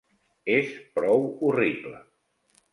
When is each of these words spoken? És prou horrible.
És 0.53 0.71
prou 0.95 1.27
horrible. 1.51 2.03